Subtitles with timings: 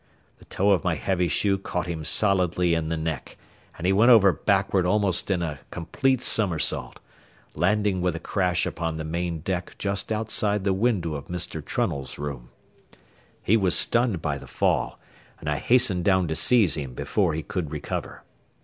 [0.39, 3.37] The toe of my heavy shoe caught him solidly in the neck,
[3.77, 6.99] and he went over backward almost in a complete somersault,
[7.53, 11.63] landing with a crash upon the main deck just outside the window of Mr.
[11.63, 12.49] Trunnell's room.
[13.43, 14.97] He was stunned by the fall,
[15.39, 18.23] and I hastened down to seize him before he could recover.